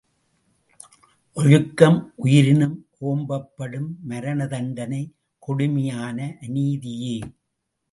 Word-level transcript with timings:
ஒழுக்கம் 1.37 1.99
உயிரினும் 2.17 2.73
ஓம்பப்படும் 3.01 3.87
மரணதண்டனை 4.09 5.03
கொடுமையான 5.43 6.17
அநீதியே! 6.41 7.15